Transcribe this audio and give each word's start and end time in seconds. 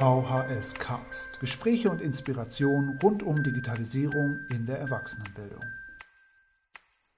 VHS 0.00 0.76
Cast. 0.76 1.40
Gespräche 1.40 1.90
und 1.90 2.00
Inspiration 2.00 2.98
rund 3.02 3.22
um 3.22 3.42
Digitalisierung 3.42 4.46
in 4.50 4.64
der 4.64 4.78
Erwachsenenbildung. 4.78 5.62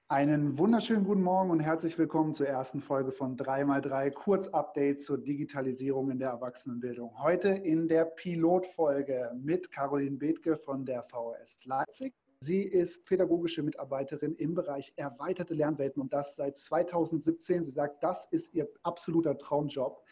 Einen 0.09 0.57
wunderschönen 0.57 1.05
guten 1.05 1.23
Morgen 1.23 1.49
und 1.49 1.61
herzlich 1.61 1.97
willkommen 1.97 2.33
zur 2.33 2.47
ersten 2.47 2.81
Folge 2.81 3.13
von 3.13 3.37
3x3 3.37 4.11
Kurzupdate 4.11 4.99
zur 4.99 5.17
Digitalisierung 5.17 6.11
in 6.11 6.19
der 6.19 6.31
Erwachsenenbildung. 6.31 7.17
Heute 7.23 7.47
in 7.47 7.87
der 7.87 8.03
Pilotfolge 8.03 9.31
mit 9.41 9.71
Caroline 9.71 10.17
Bethke 10.17 10.57
von 10.57 10.85
der 10.85 11.03
VHS 11.03 11.63
Leipzig. 11.63 12.13
Sie 12.41 12.63
ist 12.63 13.05
pädagogische 13.05 13.63
Mitarbeiterin 13.63 14.35
im 14.35 14.55
Bereich 14.55 14.91
erweiterte 14.97 15.53
Lernwelten 15.53 16.01
und 16.01 16.11
das 16.11 16.35
seit 16.35 16.57
2017. 16.57 17.63
Sie 17.63 17.71
sagt, 17.71 18.03
das 18.03 18.25
ist 18.31 18.53
ihr 18.53 18.67
absoluter 18.81 19.37
Traumjob. 19.37 20.02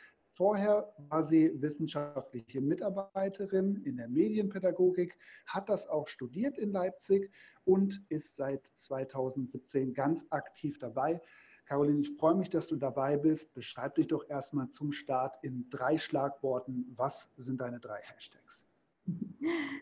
Vorher 0.42 0.92
war 0.98 1.22
sie 1.22 1.52
wissenschaftliche 1.62 2.62
Mitarbeiterin 2.62 3.76
in 3.86 3.98
der 3.98 4.08
Medienpädagogik, 4.08 5.16
hat 5.46 5.70
das 5.70 5.88
auch 5.88 6.08
studiert 6.08 6.58
in 6.58 6.72
Leipzig 6.72 7.32
und 7.64 8.02
ist 8.10 8.38
seit 8.38 8.66
2017 8.66 9.94
ganz 9.94 10.26
aktiv 10.32 10.80
dabei. 10.80 11.22
Caroline, 11.66 12.02
ich 12.02 12.18
freue 12.18 12.34
mich, 12.34 12.50
dass 12.50 12.66
du 12.66 12.76
dabei 12.76 13.18
bist. 13.18 13.54
Beschreib 13.54 13.94
dich 13.94 14.08
doch 14.08 14.28
erstmal 14.32 14.68
zum 14.72 14.92
Start 14.92 15.38
in 15.44 15.70
drei 15.70 16.00
Schlagworten. 16.00 16.92
Was 16.96 17.30
sind 17.38 17.62
deine 17.62 17.80
drei 17.80 18.00
Hashtags? 18.02 18.66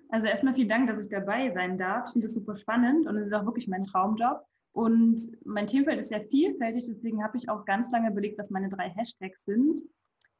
Also 0.09 0.28
erstmal 0.28 0.55
vielen 0.55 0.67
Dank, 0.67 0.89
dass 0.89 1.02
ich 1.02 1.09
dabei 1.09 1.52
sein 1.52 1.78
darf. 1.78 2.08
Ich 2.08 2.12
finde 2.12 2.26
das 2.26 2.34
super 2.34 2.58
spannend 2.58 3.08
und 3.08 3.16
es 3.16 3.28
ist 3.28 3.34
auch 3.34 3.45
wirklich 3.45 3.70
mein 3.70 3.86
Traumjob. 3.86 4.45
Und 4.73 5.22
mein 5.45 5.67
Themenfeld 5.67 6.00
ist 6.00 6.09
sehr 6.09 6.26
vielfältig, 6.26 6.84
deswegen 6.86 7.23
habe 7.23 7.38
ich 7.38 7.48
auch 7.48 7.64
ganz 7.64 7.89
lange 7.91 8.12
überlegt, 8.12 8.38
was 8.38 8.50
meine 8.50 8.67
drei 8.67 8.89
Hashtags 8.89 9.45
sind. 9.45 9.81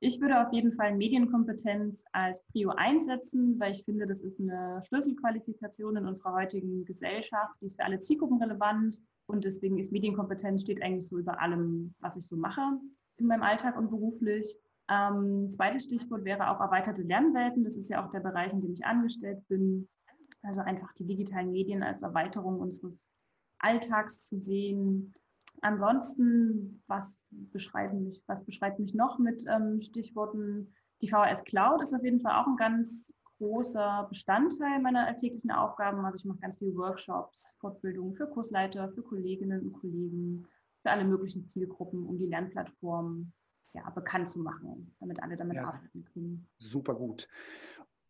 Ich 0.02 0.22
würde 0.22 0.42
auf 0.42 0.54
jeden 0.54 0.74
Fall 0.74 0.96
Medienkompetenz 0.96 2.06
als 2.14 2.46
Prio 2.46 2.70
einsetzen, 2.70 3.60
weil 3.60 3.74
ich 3.74 3.84
finde, 3.84 4.08
das 4.08 4.22
ist 4.22 4.40
eine 4.40 4.82
Schlüsselqualifikation 4.88 5.98
in 5.98 6.08
unserer 6.08 6.34
heutigen 6.34 6.86
Gesellschaft. 6.86 7.56
Die 7.62 7.66
ist 7.66 7.76
für 7.76 7.84
alle 7.84 8.00
Zielgruppen 8.00 8.42
relevant 8.42 8.98
und 9.28 9.44
deswegen 9.44 9.78
ist 9.78 9.92
Medienkompetenz 9.92 10.62
steht 10.62 10.82
eigentlich 10.82 11.08
so 11.08 11.18
über 11.18 11.42
allem, 11.42 11.94
was 12.00 12.16
ich 12.16 12.26
so 12.26 12.38
mache 12.38 12.62
in 13.18 13.28
meinem 13.28 13.44
Alltag 13.44 13.78
und 13.78 13.90
beruflich. 13.90 14.56
Ähm, 14.90 15.52
zweites 15.52 15.84
Stichwort 15.84 16.24
wäre 16.24 16.50
auch 16.50 16.60
erweiterte 16.60 17.04
Lernwelten. 17.04 17.64
Das 17.64 17.78
ist 17.78 17.90
ja 17.90 18.04
auch 18.04 18.12
der 18.12 18.22
Bereich, 18.22 18.52
in 18.54 18.62
dem 18.62 18.74
ich 18.74 18.86
angestellt 18.86 19.48
bin. 19.48 19.88
Also 20.42 20.62
einfach 20.62 20.94
die 20.94 21.06
digitalen 21.06 21.52
Medien 21.52 21.84
als 21.84 22.02
Erweiterung 22.02 22.60
unseres 22.60 23.10
Alltags 23.60 24.24
zu 24.24 24.40
sehen, 24.40 25.14
Ansonsten, 25.62 26.84
was, 26.88 27.20
beschreiben 27.30 28.06
mich, 28.06 28.24
was 28.28 28.44
beschreibt 28.46 28.80
mich 28.80 28.94
noch 28.94 29.20
mit 29.20 29.46
ähm, 29.48 29.82
Stichworten? 29.82 30.74
Die 31.02 31.10
VHS 31.10 31.44
Cloud 31.46 31.82
ist 31.82 31.94
auf 31.94 32.04
jeden 32.04 32.20
Fall 32.22 32.42
auch 32.42 32.48
ein 32.48 32.58
ganz 32.58 33.14
großer 33.38 34.08
Bestandteil 34.10 34.82
meiner 34.82 35.08
alltäglichen 35.08 35.52
Aufgaben. 35.52 36.04
Also 36.06 36.18
ich 36.18 36.26
mache 36.26 36.40
ganz 36.40 36.58
viele 36.58 36.76
Workshops, 36.76 37.58
Fortbildungen 37.60 38.16
für 38.16 38.28
Kursleiter, 38.28 38.90
für 38.92 39.02
Kolleginnen 39.02 39.62
und 39.62 39.74
Kollegen, 39.74 40.46
für 40.82 40.92
alle 40.92 41.06
möglichen 41.06 41.48
Zielgruppen, 41.48 42.06
um 42.06 42.18
die 42.18 42.28
Lernplattform 42.28 43.32
ja, 43.74 43.90
bekannt 43.92 44.30
zu 44.30 44.40
machen, 44.40 44.94
damit 45.00 45.22
alle 45.22 45.38
damit 45.38 45.56
ja, 45.56 45.64
arbeiten 45.66 46.06
können. 46.14 46.48
Super 46.58 46.96
gut. 46.96 47.28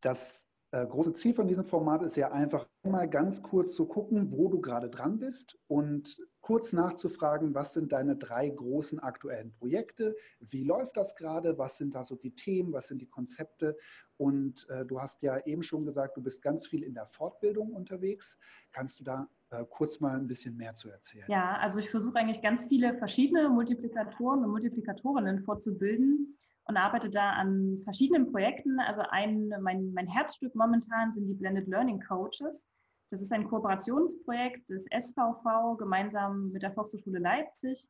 Das 0.02 0.48
äh, 0.72 0.86
große 0.86 1.14
Ziel 1.14 1.34
von 1.34 1.48
diesem 1.48 1.66
Format 1.66 2.02
ist 2.04 2.16
ja 2.16 2.32
einfach 2.32 2.68
mal 2.84 3.10
ganz 3.10 3.42
kurz 3.42 3.76
zu 3.76 3.86
gucken, 3.86 4.32
wo 4.32 4.50
du 4.50 4.62
gerade 4.62 4.90
dran 4.90 5.20
bist 5.20 5.60
und 5.68 6.18
kurz 6.50 6.74
nachzufragen, 6.74 7.54
was 7.54 7.76
sind 7.76 7.92
deine 7.92 8.16
drei 8.16 8.50
großen 8.50 8.98
aktuellen 8.98 9.54
Projekte, 9.54 10.16
wie 10.40 10.64
läuft 10.64 10.98
das 10.98 11.16
gerade, 11.16 11.60
was 11.60 11.78
sind 11.78 11.94
da 11.94 12.04
so 12.04 12.16
die 12.16 12.34
Themen, 12.34 12.74
was 12.74 12.88
sind 12.88 13.04
die 13.04 13.06
Konzepte 13.08 13.78
und 14.18 14.68
äh, 14.72 14.84
du 14.84 15.00
hast 15.00 15.22
ja 15.22 15.38
eben 15.46 15.62
schon 15.62 15.86
gesagt, 15.86 16.18
du 16.18 16.24
bist 16.24 16.42
ganz 16.42 16.66
viel 16.66 16.82
in 16.82 16.96
der 16.96 17.06
Fortbildung 17.06 17.72
unterwegs. 17.72 18.36
Kannst 18.72 19.00
du 19.00 19.04
da 19.04 19.28
äh, 19.52 19.64
kurz 19.70 20.00
mal 20.00 20.18
ein 20.18 20.26
bisschen 20.26 20.58
mehr 20.58 20.74
zu 20.74 20.90
erzählen? 20.90 21.26
Ja, 21.28 21.56
also 21.60 21.78
ich 21.78 21.92
versuche 21.92 22.18
eigentlich 22.18 22.42
ganz 22.42 22.66
viele 22.66 22.98
verschiedene 22.98 23.48
Multiplikatoren 23.50 24.44
und 24.44 24.50
Multiplikatorinnen 24.50 25.44
vorzubilden 25.44 26.36
und 26.64 26.78
arbeite 26.78 27.12
da 27.12 27.34
an 27.34 27.80
verschiedenen 27.84 28.32
Projekten. 28.32 28.80
Also 28.80 29.04
ein, 29.12 29.54
mein, 29.62 29.94
mein 29.94 30.08
Herzstück 30.08 30.56
momentan 30.56 31.12
sind 31.12 31.28
die 31.28 31.36
Blended 31.36 31.68
Learning 31.68 32.00
Coaches. 32.00 32.68
Das 33.12 33.22
ist 33.22 33.32
ein 33.32 33.48
Kooperationsprojekt 33.48 34.70
des 34.70 34.86
SVV 34.86 35.78
gemeinsam 35.78 36.52
mit 36.52 36.62
der 36.62 36.72
Volkshochschule 36.74 37.20
Leipzig. 37.20 37.88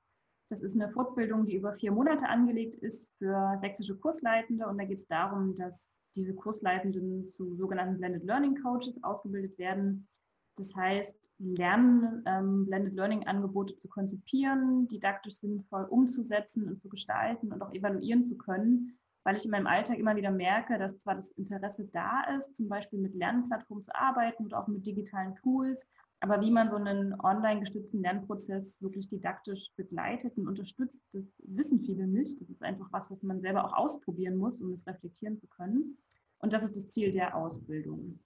Das 0.49 0.61
ist 0.61 0.75
eine 0.75 0.91
Fortbildung, 0.91 1.45
die 1.45 1.55
über 1.55 1.73
vier 1.73 1.91
Monate 1.91 2.27
angelegt 2.27 2.75
ist 2.75 3.09
für 3.17 3.55
sächsische 3.57 3.97
Kursleitende. 3.97 4.67
Und 4.67 4.77
da 4.77 4.85
geht 4.85 4.99
es 4.99 5.07
darum, 5.07 5.55
dass 5.55 5.91
diese 6.15 6.33
Kursleitenden 6.33 7.27
zu 7.29 7.55
sogenannten 7.55 7.97
Blended 7.97 8.23
Learning 8.23 8.59
Coaches 8.61 9.03
ausgebildet 9.03 9.57
werden. 9.57 10.07
Das 10.55 10.75
heißt, 10.75 11.19
lernen, 11.37 12.23
ähm, 12.25 12.65
Blended 12.65 12.93
Learning 12.93 13.27
Angebote 13.27 13.77
zu 13.77 13.87
konzipieren, 13.87 14.87
didaktisch 14.87 15.35
sinnvoll 15.35 15.85
umzusetzen 15.85 16.67
und 16.67 16.81
zu 16.81 16.89
gestalten 16.89 17.51
und 17.51 17.61
auch 17.61 17.73
evaluieren 17.73 18.23
zu 18.23 18.37
können, 18.37 18.97
weil 19.23 19.35
ich 19.35 19.45
in 19.45 19.51
meinem 19.51 19.67
Alltag 19.67 19.97
immer 19.97 20.15
wieder 20.15 20.31
merke, 20.31 20.77
dass 20.77 20.99
zwar 20.99 21.15
das 21.15 21.31
Interesse 21.31 21.87
da 21.91 22.23
ist, 22.37 22.55
zum 22.55 22.69
Beispiel 22.69 22.99
mit 22.99 23.15
Lernplattformen 23.15 23.83
zu 23.83 23.95
arbeiten 23.95 24.43
und 24.43 24.53
auch 24.53 24.67
mit 24.67 24.85
digitalen 24.85 25.35
Tools, 25.35 25.87
aber 26.21 26.41
wie 26.41 26.51
man 26.51 26.67
so 26.67 26.75
einen 26.75 27.19
online 27.21 27.61
gestützten 27.61 28.01
Lernprozess 28.01 28.81
wirklich 28.81 29.07
didaktisch 29.07 29.69
begleitet 29.77 30.37
und 30.37 30.47
unterstützt, 30.47 30.99
das 31.13 31.23
wissen 31.43 31.79
viele 31.79 32.07
nicht. 32.07 32.41
Das 32.41 32.49
ist 32.49 32.61
einfach 32.61 32.91
was, 32.91 33.09
was 33.09 33.23
man 33.23 33.39
selber 33.39 33.63
auch 33.65 33.73
ausprobieren 33.73 34.35
muss, 34.35 34.61
um 34.61 34.73
es 34.73 34.85
reflektieren 34.85 35.37
zu 35.37 35.47
können. 35.47 35.97
Und 36.39 36.51
das 36.51 36.63
ist 36.63 36.75
das 36.75 36.89
Ziel 36.89 37.13
der 37.13 37.37
Ausbildung 37.37 38.19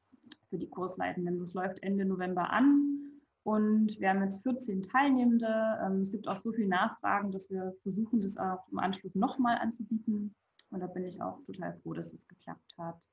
für 0.49 0.57
die 0.57 0.69
Kursleitenden. 0.69 1.39
Das 1.39 1.53
läuft 1.53 1.83
Ende 1.83 2.05
November 2.05 2.49
an 2.49 3.21
und 3.43 3.99
wir 3.99 4.09
haben 4.09 4.23
jetzt 4.23 4.41
14 4.41 4.83
Teilnehmende. 4.83 5.79
Ähm, 5.83 6.01
es 6.01 6.11
gibt 6.11 6.27
auch 6.27 6.41
so 6.41 6.51
viele 6.51 6.69
Nachfragen, 6.69 7.31
dass 7.31 7.49
wir 7.51 7.75
versuchen, 7.83 8.21
das 8.21 8.37
auch 8.37 8.67
im 8.71 8.79
Anschluss 8.79 9.13
nochmal 9.13 9.57
anzubieten. 9.57 10.33
Und 10.73 10.79
da 10.79 10.87
bin 10.87 11.05
ich 11.05 11.21
auch 11.21 11.39
total 11.45 11.77
froh, 11.81 11.93
dass 11.93 12.13
es 12.13 12.27
geklappt 12.27 12.73
hat. 12.77 13.07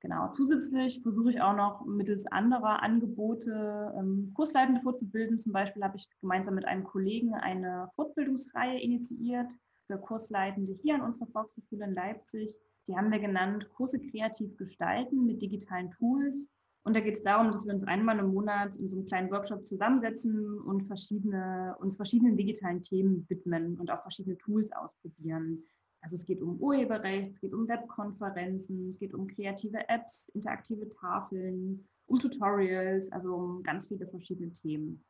Genau. 0.00 0.30
Zusätzlich 0.32 1.00
versuche 1.00 1.30
ich 1.30 1.40
auch 1.40 1.56
noch 1.56 1.86
mittels 1.86 2.26
anderer 2.26 2.82
Angebote 2.82 3.94
ähm, 3.96 4.32
Kursleitende 4.34 4.82
vorzubilden. 4.82 5.38
Zum 5.38 5.52
Beispiel 5.52 5.82
habe 5.82 5.96
ich 5.96 6.06
gemeinsam 6.20 6.54
mit 6.54 6.66
einem 6.66 6.84
Kollegen 6.84 7.34
eine 7.34 7.88
Fortbildungsreihe 7.94 8.80
initiiert 8.80 9.50
für 9.86 9.98
Kursleitende 9.98 10.72
hier 10.82 10.96
an 10.96 11.02
unserer 11.02 11.28
Volkshochschule 11.28 11.84
in 11.84 11.94
Leipzig. 11.94 12.54
Die 12.88 12.96
haben 12.96 13.12
wir 13.12 13.20
genannt 13.20 13.68
Kurse 13.74 14.00
kreativ 14.00 14.56
gestalten 14.56 15.24
mit 15.24 15.40
digitalen 15.40 15.92
Tools. 15.92 16.50
Und 16.84 16.96
da 16.96 17.00
geht 17.00 17.14
es 17.14 17.22
darum, 17.22 17.52
dass 17.52 17.64
wir 17.64 17.72
uns 17.72 17.84
einmal 17.84 18.18
im 18.18 18.34
Monat 18.34 18.76
in 18.76 18.88
so 18.88 18.96
einem 18.96 19.06
kleinen 19.06 19.30
Workshop 19.30 19.66
zusammensetzen 19.68 20.60
und 20.62 20.82
verschiedene, 20.82 21.76
uns 21.78 21.94
verschiedenen 21.94 22.36
digitalen 22.36 22.82
Themen 22.82 23.24
widmen 23.28 23.78
und 23.78 23.88
auch 23.90 24.02
verschiedene 24.02 24.36
Tools 24.36 24.72
ausprobieren. 24.72 25.62
Also 26.02 26.16
es 26.16 26.26
geht 26.26 26.42
um 26.42 26.58
Urheberrecht, 26.58 27.30
es 27.30 27.40
geht 27.40 27.54
um 27.54 27.68
Webkonferenzen, 27.68 28.90
es 28.90 28.98
geht 28.98 29.14
um 29.14 29.28
kreative 29.28 29.88
Apps, 29.88 30.28
interaktive 30.34 30.88
Tafeln, 30.88 31.88
um 32.06 32.18
Tutorials, 32.18 33.10
also 33.12 33.34
um 33.34 33.62
ganz 33.62 33.86
viele 33.86 34.06
verschiedene 34.08 34.52
Themen. 34.52 35.04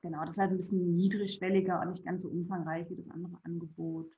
Genau, 0.00 0.24
das 0.24 0.36
ist 0.36 0.40
halt 0.40 0.50
ein 0.50 0.56
bisschen 0.56 0.96
niedrigschwelliger 0.96 1.80
und 1.80 1.90
nicht 1.90 2.04
ganz 2.04 2.22
so 2.22 2.28
umfangreich 2.28 2.88
wie 2.90 2.96
das 2.96 3.10
andere 3.10 3.38
Angebot. 3.44 4.10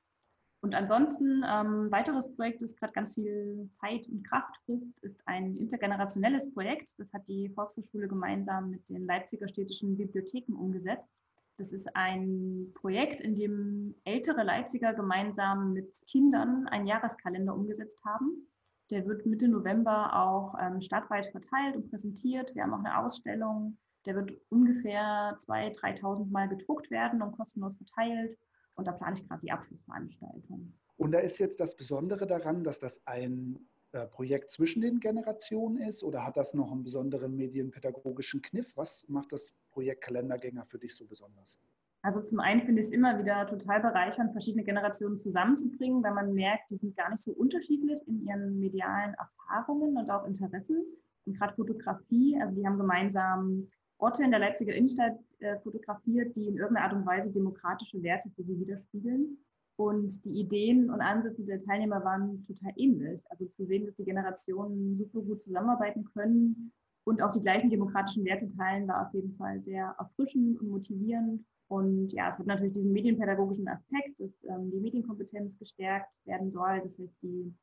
Und 0.62 0.74
ansonsten, 0.74 1.44
ähm, 1.46 1.90
weiteres 1.90 2.34
Projekt, 2.34 2.62
das 2.62 2.74
gerade 2.74 2.94
ganz 2.94 3.12
viel 3.12 3.68
Zeit 3.72 4.08
und 4.08 4.26
Kraft 4.26 4.56
frisst, 4.64 4.98
ist 5.00 5.20
ein 5.26 5.58
intergenerationelles 5.58 6.50
Projekt. 6.54 6.94
Das 6.96 7.12
hat 7.12 7.28
die 7.28 7.50
Volkshochschule 7.50 8.08
gemeinsam 8.08 8.70
mit 8.70 8.88
den 8.88 9.04
Leipziger 9.04 9.46
städtischen 9.46 9.98
Bibliotheken 9.98 10.54
umgesetzt. 10.54 11.12
Das 11.56 11.72
ist 11.72 11.94
ein 11.94 12.72
Projekt, 12.74 13.20
in 13.20 13.36
dem 13.36 13.94
ältere 14.04 14.42
Leipziger 14.42 14.92
gemeinsam 14.92 15.72
mit 15.72 16.02
Kindern 16.10 16.66
einen 16.66 16.86
Jahreskalender 16.86 17.54
umgesetzt 17.54 17.98
haben. 18.04 18.48
Der 18.90 19.06
wird 19.06 19.24
Mitte 19.24 19.48
November 19.48 20.14
auch 20.14 20.54
ähm, 20.60 20.80
stadtweit 20.80 21.26
verteilt 21.30 21.76
und 21.76 21.88
präsentiert. 21.90 22.54
Wir 22.54 22.64
haben 22.64 22.74
auch 22.74 22.80
eine 22.80 22.98
Ausstellung. 22.98 23.78
Der 24.04 24.16
wird 24.16 24.32
ungefähr 24.50 25.38
2.000, 25.38 26.00
3.000 26.00 26.30
Mal 26.30 26.48
gedruckt 26.48 26.90
werden 26.90 27.22
und 27.22 27.36
kostenlos 27.36 27.76
verteilt. 27.76 28.36
Und 28.74 28.86
da 28.86 28.92
plane 28.92 29.14
ich 29.16 29.26
gerade 29.26 29.40
die 29.40 29.52
Abschlussveranstaltung. 29.52 30.74
Und 30.96 31.12
da 31.12 31.20
ist 31.20 31.38
jetzt 31.38 31.60
das 31.60 31.76
Besondere 31.76 32.26
daran, 32.26 32.64
dass 32.64 32.78
das 32.78 33.00
ein 33.06 33.58
Projekt 34.00 34.50
zwischen 34.50 34.82
den 34.82 35.00
Generationen 35.00 35.78
ist 35.78 36.02
oder 36.02 36.24
hat 36.24 36.36
das 36.36 36.54
noch 36.54 36.70
einen 36.70 36.82
besonderen 36.82 37.36
medienpädagogischen 37.36 38.42
Kniff? 38.42 38.76
Was 38.76 39.08
macht 39.08 39.32
das 39.32 39.54
Projekt 39.70 40.02
Kalendergänger 40.02 40.66
für 40.66 40.78
dich 40.78 40.94
so 40.94 41.06
besonders? 41.06 41.58
Also 42.02 42.20
zum 42.20 42.38
einen 42.40 42.60
finde 42.62 42.82
ich 42.82 42.88
es 42.88 42.92
immer 42.92 43.18
wieder 43.18 43.46
total 43.46 43.80
bereichernd, 43.80 44.32
verschiedene 44.32 44.62
Generationen 44.62 45.16
zusammenzubringen, 45.16 46.02
weil 46.02 46.12
man 46.12 46.34
merkt, 46.34 46.70
die 46.70 46.76
sind 46.76 46.94
gar 46.96 47.10
nicht 47.10 47.22
so 47.22 47.32
unterschiedlich 47.32 48.06
in 48.06 48.26
ihren 48.26 48.60
medialen 48.60 49.14
Erfahrungen 49.14 49.96
und 49.96 50.10
auch 50.10 50.26
Interessen. 50.26 50.84
Und 51.24 51.38
gerade 51.38 51.54
Fotografie, 51.54 52.38
also 52.38 52.54
die 52.54 52.66
haben 52.66 52.76
gemeinsam 52.76 53.68
Orte 53.96 54.22
in 54.22 54.30
der 54.30 54.40
Leipziger 54.40 54.74
Innenstadt 54.74 55.18
äh, 55.38 55.56
fotografiert, 55.60 56.36
die 56.36 56.48
in 56.48 56.58
irgendeiner 56.58 56.84
Art 56.86 56.92
und 56.92 57.06
Weise 57.06 57.30
demokratische 57.30 58.02
Werte 58.02 58.28
für 58.36 58.44
sie 58.44 58.58
widerspiegeln. 58.58 59.38
Und 59.76 60.24
die 60.24 60.40
Ideen 60.40 60.88
und 60.90 61.00
Ansätze 61.00 61.42
der 61.44 61.64
Teilnehmer 61.64 62.04
waren 62.04 62.44
total 62.46 62.72
ähnlich. 62.76 63.20
Also 63.30 63.46
zu 63.46 63.66
sehen, 63.66 63.86
dass 63.86 63.96
die 63.96 64.04
Generationen 64.04 64.96
super 64.96 65.20
gut 65.20 65.42
zusammenarbeiten 65.42 66.04
können 66.14 66.72
und 67.04 67.20
auch 67.20 67.32
die 67.32 67.42
gleichen 67.42 67.70
demokratischen 67.70 68.24
Werte 68.24 68.48
teilen, 68.56 68.88
war 68.88 69.06
auf 69.06 69.14
jeden 69.14 69.34
Fall 69.36 69.60
sehr 69.62 69.94
erfrischend 69.98 70.60
und 70.60 70.70
motivierend. 70.70 71.44
Und 71.68 72.12
ja, 72.12 72.28
es 72.28 72.38
hat 72.38 72.46
natürlich 72.46 72.74
diesen 72.74 72.92
medienpädagogischen 72.92 73.68
Aspekt, 73.68 74.20
dass 74.20 74.30
ähm, 74.44 74.70
die 74.70 74.80
Medienkompetenz 74.80 75.58
gestärkt 75.58 76.10
werden 76.24 76.50
soll. 76.50 76.80
Das 76.82 76.98
heißt, 76.98 77.22
die 77.22 77.54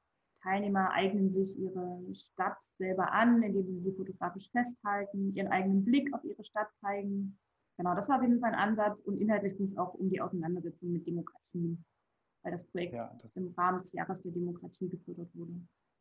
Teilnehmer 0.44 0.92
eignen 0.92 1.30
sich 1.30 1.58
ihre 1.58 2.02
Stadt 2.14 2.62
selber 2.78 3.12
an, 3.12 3.42
indem 3.42 3.66
sie 3.66 3.78
sie 3.78 3.94
fotografisch 3.94 4.50
festhalten, 4.52 5.34
ihren 5.36 5.52
eigenen 5.52 5.86
Blick 5.86 6.14
auf 6.14 6.24
ihre 6.24 6.44
Stadt 6.44 6.70
zeigen. 6.82 7.38
Genau, 7.78 7.96
das 7.96 8.10
war 8.10 8.18
auf 8.18 8.24
jeden 8.24 8.40
Fall 8.40 8.54
ein 8.54 8.70
Ansatz. 8.70 9.02
Und 9.02 9.20
inhaltlich 9.20 9.56
ging 9.56 9.66
es 9.66 9.78
auch 9.78 9.94
um 9.94 10.10
die 10.10 10.22
Auseinandersetzung 10.22 10.92
mit 10.92 11.06
Demokratie 11.06 11.78
weil 12.44 12.52
das 12.52 12.64
Projekt 12.66 12.94
ja, 12.94 13.16
das 13.22 13.36
im 13.36 13.54
Rahmen 13.58 13.82
des 13.82 13.94
Jahres 13.94 14.22
der 14.22 14.32
Demokratie 14.32 14.90
gefördert 14.90 15.30
wurde. 15.34 15.54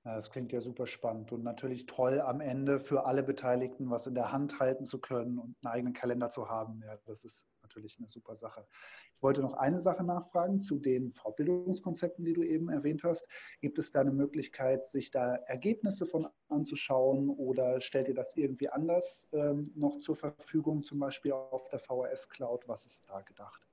Ja, 0.04 0.14
das 0.14 0.31
klingt 0.31 0.50
ja 0.50 0.62
super 0.62 0.87
spannend 0.87 1.31
und 1.31 1.42
natürlich 1.42 1.84
toll 1.84 2.22
am 2.22 2.40
Ende 2.40 2.81
für 2.81 3.04
alle 3.04 3.22
Beteiligten 3.22 3.90
was 3.90 4.06
in 4.06 4.14
der 4.14 4.32
Hand 4.32 4.58
halten 4.58 4.87
zu 4.87 4.98
können 4.98 5.38
und 5.38 5.54
einen 5.62 5.75
eigenen 5.75 5.92
Kalender 5.92 6.31
zu 6.31 6.48
haben. 6.48 6.81
Ja, 6.87 6.96
das 7.04 7.22
ist 7.22 7.44
natürlich 7.60 7.98
eine 7.98 8.08
super 8.08 8.34
Sache. 8.34 8.66
Ich 9.14 9.22
wollte 9.22 9.42
noch 9.42 9.52
eine 9.52 9.78
Sache 9.78 10.02
nachfragen 10.02 10.62
zu 10.62 10.78
den 10.78 11.12
Fortbildungskonzepten, 11.12 12.25
die 12.25 12.32
du 12.32 12.43
eben 12.43 12.70
erwähnt 12.70 13.04
hast. 13.04 13.26
Gibt 13.60 13.78
es 13.78 13.93
da 13.93 14.00
eine 14.00 14.12
Möglichkeit, 14.12 14.86
sich 14.86 15.10
da 15.10 15.34
Ergebnisse 15.34 16.06
von 16.06 16.26
anzuschauen 16.48 17.28
oder 17.28 17.82
stellt 17.82 18.08
ihr 18.08 18.14
das 18.14 18.34
irgendwie 18.36 18.70
anders 18.70 19.28
ähm, 19.32 19.70
noch 19.75 19.98
zur 19.98 20.16
Verfügung, 20.16 20.82
zum 20.82 20.98
Beispiel 20.98 21.32
auf 21.32 21.69
der 21.69 21.78
VHS 21.78 22.31
Cloud? 22.31 22.66
Was 22.66 22.86
ist 22.86 23.06
da 23.06 23.20
gedacht? 23.20 23.69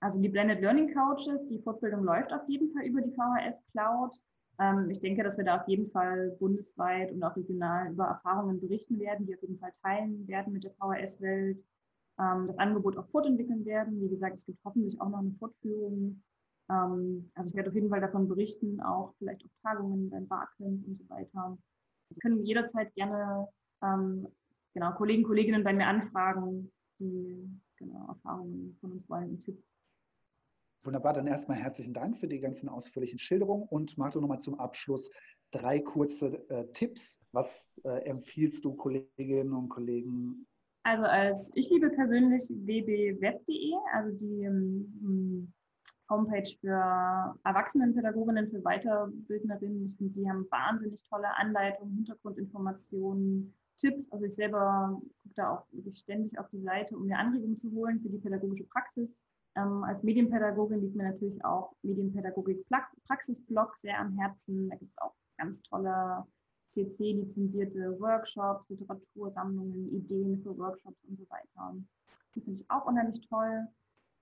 Also 0.00 0.18
die 0.18 0.28
Blended 0.30 0.60
Learning 0.60 0.92
Coaches, 0.94 1.46
die 1.48 1.60
Fortbildung 1.60 2.04
läuft 2.04 2.32
auf 2.32 2.48
jeden 2.48 2.72
Fall 2.72 2.84
über 2.84 3.02
die 3.02 3.12
VHS 3.12 3.62
Cloud. 3.72 4.18
Ähm, 4.58 4.90
ich 4.90 5.00
denke, 5.00 5.22
dass 5.22 5.36
wir 5.36 5.44
da 5.44 5.60
auf 5.60 5.68
jeden 5.68 5.90
Fall 5.90 6.36
bundesweit 6.38 7.12
und 7.12 7.22
auch 7.22 7.36
regional 7.36 7.92
über 7.92 8.06
Erfahrungen 8.06 8.60
berichten 8.60 8.98
werden, 8.98 9.26
die 9.26 9.34
auf 9.34 9.42
jeden 9.42 9.58
Fall 9.58 9.72
teilen 9.82 10.26
werden 10.26 10.54
mit 10.54 10.64
der 10.64 10.72
VHS-Welt, 10.72 11.62
ähm, 12.18 12.46
das 12.46 12.58
Angebot 12.58 12.96
auch 12.96 13.08
fortentwickeln 13.10 13.64
werden. 13.66 14.00
Wie 14.00 14.08
gesagt, 14.08 14.36
es 14.36 14.46
gibt 14.46 14.58
hoffentlich 14.64 14.98
auch 15.00 15.10
noch 15.10 15.18
eine 15.18 15.34
Fortführung. 15.38 16.22
Ähm, 16.70 17.30
also 17.34 17.50
ich 17.50 17.56
werde 17.56 17.68
auf 17.68 17.74
jeden 17.74 17.90
Fall 17.90 18.00
davon 18.00 18.26
berichten, 18.26 18.80
auch 18.80 19.14
vielleicht 19.18 19.44
auf 19.44 19.50
Tagungen 19.62 20.08
beim 20.08 20.26
Barcamp 20.26 20.86
und 20.86 20.98
so 20.98 21.08
weiter. 21.10 21.58
Wir 22.08 22.18
können 22.20 22.44
jederzeit 22.44 22.92
gerne 22.94 23.48
genau, 24.74 24.92
Kollegen, 24.92 25.22
Kolleginnen 25.22 25.64
bei 25.64 25.72
mir 25.72 25.86
anfragen, 25.86 26.70
die 26.98 27.48
genau, 27.76 28.08
Erfahrungen 28.08 28.76
von 28.80 28.92
uns 28.92 29.08
wollen 29.08 29.30
und 29.30 29.40
Tipps. 29.40 29.64
Wunderbar, 30.82 31.12
dann 31.12 31.26
erstmal 31.26 31.58
herzlichen 31.58 31.92
Dank 31.92 32.18
für 32.18 32.26
die 32.26 32.40
ganzen 32.40 32.68
ausführlichen 32.68 33.18
Schilderungen 33.18 33.64
und 33.68 33.98
Marco 33.98 34.20
nochmal 34.20 34.40
zum 34.40 34.58
Abschluss 34.58 35.10
drei 35.50 35.78
kurze 35.80 36.48
äh, 36.48 36.66
Tipps. 36.72 37.20
Was 37.32 37.78
äh, 37.84 38.08
empfiehlst 38.08 38.64
du 38.64 38.74
Kolleginnen 38.74 39.52
und 39.52 39.68
Kollegen? 39.68 40.46
Also 40.82 41.04
als 41.04 41.50
ich 41.54 41.68
liebe 41.68 41.90
persönlich 41.90 42.44
wbweb.de, 42.48 43.74
also 43.92 44.10
die 44.12 44.44
ähm, 44.44 45.52
Homepage 46.08 46.50
für 46.60 47.36
Erwachsenenpädagoginnen, 47.44 48.50
für 48.50 48.62
Weiterbildnerinnen. 48.62 49.86
Ich 49.86 49.96
finde, 49.96 50.12
sie 50.12 50.28
haben 50.28 50.46
wahnsinnig 50.50 51.02
tolle 51.04 51.36
Anleitungen, 51.36 51.94
Hintergrundinformationen, 51.94 53.54
Tipps. 53.76 54.10
Also 54.10 54.24
ich 54.24 54.34
selber 54.34 55.00
gucke 55.22 55.34
da 55.36 55.54
auch 55.54 55.66
wirklich 55.72 55.98
ständig 55.98 56.38
auf 56.38 56.48
die 56.50 56.62
Seite, 56.62 56.96
um 56.96 57.06
mir 57.06 57.18
Anregungen 57.18 57.58
zu 57.58 57.70
holen 57.70 58.00
für 58.00 58.08
die 58.08 58.18
pädagogische 58.18 58.64
Praxis. 58.64 59.10
Ähm, 59.60 59.84
als 59.84 60.02
Medienpädagogin 60.02 60.80
liegt 60.80 60.96
mir 60.96 61.04
natürlich 61.04 61.44
auch 61.44 61.74
Medienpädagogik 61.82 62.64
Praxisblog 63.06 63.76
sehr 63.78 63.98
am 63.98 64.16
Herzen. 64.18 64.68
Da 64.68 64.76
gibt 64.76 64.92
es 64.92 64.98
auch 64.98 65.14
ganz 65.38 65.62
tolle 65.62 66.24
CC-lizenzierte 66.70 67.98
Workshops, 67.98 68.68
Literatursammlungen, 68.68 69.88
Ideen 69.92 70.40
für 70.42 70.56
Workshops 70.56 71.02
und 71.04 71.18
so 71.18 71.28
weiter. 71.28 71.74
Die 72.34 72.40
finde 72.40 72.60
ich 72.60 72.70
auch 72.70 72.86
unheimlich 72.86 73.20
toll. 73.28 73.66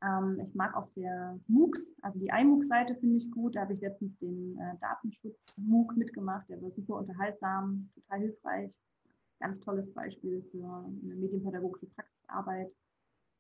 Ähm, 0.03 0.41
ich 0.47 0.55
mag 0.55 0.75
auch 0.75 0.89
sehr 0.89 1.39
MOOCs, 1.49 1.93
also 2.03 2.19
die 2.19 2.29
iMOOC-Seite 2.29 2.95
finde 2.97 3.19
ich 3.19 3.31
gut. 3.31 3.57
Da 3.57 3.63
habe 3.63 3.75
ich 3.75 3.81
letztens 3.81 4.17
den 4.19 4.59
äh, 4.59 4.77
Datenschutz-MOOC 4.81 5.97
mitgemacht. 5.97 6.49
Der 6.49 6.63
war 6.63 6.71
super 6.71 6.97
unterhaltsam, 6.97 7.91
total 7.95 8.21
hilfreich. 8.21 8.71
Ganz 9.41 9.61
tolles 9.61 9.93
Beispiel 9.93 10.43
für 10.51 10.65
eine 10.65 11.15
medienpädagogische 11.15 11.87
Praxisarbeit. 11.87 12.73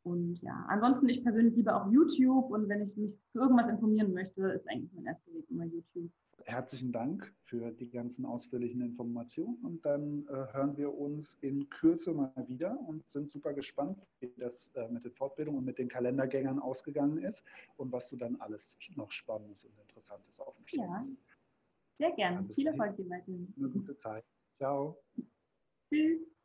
Und 0.03 0.41
ja, 0.41 0.65
ansonsten 0.69 1.09
ich 1.09 1.23
persönlich 1.23 1.55
liebe 1.56 1.75
auch 1.75 1.91
YouTube 1.91 2.50
und 2.50 2.69
wenn 2.69 2.83
ich 2.83 2.97
mich 2.97 3.19
zu 3.33 3.41
irgendwas 3.41 3.69
informieren 3.69 4.12
möchte, 4.12 4.49
ist 4.49 4.69
eigentlich 4.69 4.93
mein 4.95 5.06
erster 5.06 5.33
Weg 5.33 5.50
immer 5.50 5.65
YouTube. 5.65 6.11
Herzlichen 6.45 6.93
Dank 6.93 7.35
für 7.43 7.73
die 7.73 7.91
ganzen 7.91 8.25
ausführlichen 8.25 8.81
Informationen 8.81 9.56
und 9.62 9.85
dann 9.85 10.27
äh, 10.29 10.53
hören 10.53 10.77
wir 10.77 10.97
uns 10.97 11.35
in 11.41 11.69
Kürze 11.69 12.15
mal 12.15 12.33
wieder 12.47 12.79
und 12.87 13.06
sind 13.11 13.31
super 13.31 13.53
gespannt, 13.53 13.99
wie 14.21 14.33
das 14.39 14.69
äh, 14.75 14.89
mit 14.89 15.05
den 15.05 15.12
Fortbildungen 15.12 15.59
und 15.59 15.65
mit 15.65 15.79
den 15.79 15.89
Kalendergängern 15.89 16.59
ausgegangen 16.59 17.19
ist 17.19 17.45
und 17.77 17.93
was 17.93 18.09
du 18.09 18.17
dann 18.17 18.37
alles 18.37 18.79
noch 18.95 19.11
Spannendes 19.11 19.65
und 19.65 19.79
Interessantes 19.79 20.41
aufgestellt 20.41 20.89
hast. 20.91 21.11
Ja, 21.11 21.17
sehr 21.99 22.12
gerne. 22.12 22.49
Viel 22.55 22.69
Erfolg 22.69 22.97
dir 22.97 23.11
weiterhin. 23.11 23.53
Eine 23.59 23.69
gute 23.69 23.97
Zeit. 23.97 24.25
Ciao. 24.56 24.97
Tschüss. 25.91 26.38